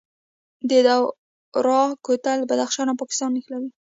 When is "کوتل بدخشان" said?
2.05-2.87